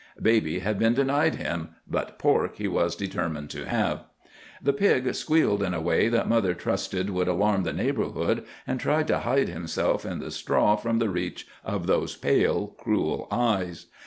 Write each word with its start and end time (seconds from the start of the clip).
Baby 0.19 0.57
had 0.61 0.79
been 0.79 0.95
denied 0.95 1.35
him, 1.35 1.75
but 1.87 2.17
pork 2.17 2.55
he 2.55 2.67
was 2.67 2.95
determined 2.95 3.51
to 3.51 3.67
have. 3.69 4.03
"The 4.59 4.73
pig 4.73 5.13
squealed 5.13 5.61
in 5.61 5.75
a 5.75 5.79
way 5.79 6.07
that 6.09 6.27
mother 6.27 6.55
trusted 6.55 7.11
would 7.11 7.27
alarm 7.27 7.61
the 7.61 7.71
neighborhood, 7.71 8.43
and 8.65 8.79
tried 8.79 9.05
to 9.09 9.19
hide 9.19 9.49
himself 9.49 10.03
in 10.03 10.17
the 10.17 10.31
straw 10.31 10.75
from 10.75 10.97
the 10.97 11.09
reach 11.09 11.45
of 11.63 11.85
those 11.85 12.15
pale, 12.15 12.73
cruel 12.79 13.27
eyes. 13.29 13.85